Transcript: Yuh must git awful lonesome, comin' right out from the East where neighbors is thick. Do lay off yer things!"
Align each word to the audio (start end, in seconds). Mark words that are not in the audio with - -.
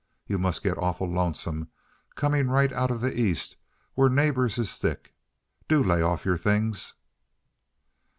Yuh 0.25 0.39
must 0.39 0.63
git 0.63 0.79
awful 0.79 1.07
lonesome, 1.07 1.67
comin' 2.15 2.49
right 2.49 2.71
out 2.73 2.89
from 2.89 3.01
the 3.01 3.15
East 3.21 3.55
where 3.93 4.09
neighbors 4.09 4.57
is 4.57 4.79
thick. 4.79 5.13
Do 5.67 5.83
lay 5.83 6.01
off 6.01 6.25
yer 6.25 6.37
things!" 6.37 6.95